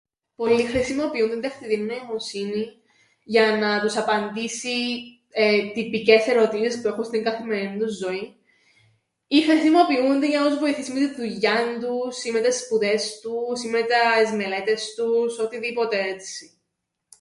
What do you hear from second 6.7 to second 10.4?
που έχουν στην καθημερινήν τους ζωήν ή χρησιμοποιούν την για